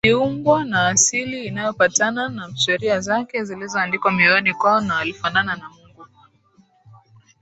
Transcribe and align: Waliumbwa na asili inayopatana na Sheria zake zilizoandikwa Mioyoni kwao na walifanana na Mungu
Waliumbwa 0.03 0.65
na 0.65 0.87
asili 0.87 1.45
inayopatana 1.45 2.29
na 2.29 2.51
Sheria 2.55 2.99
zake 2.99 3.43
zilizoandikwa 3.43 4.11
Mioyoni 4.11 4.53
kwao 4.53 4.79
na 4.81 4.95
walifanana 4.95 5.55
na 5.55 5.69
Mungu 5.69 6.07